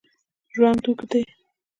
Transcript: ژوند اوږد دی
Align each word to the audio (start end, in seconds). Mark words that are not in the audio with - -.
ژوند 0.53 0.83
اوږد 0.87 1.01
دی 1.11 1.21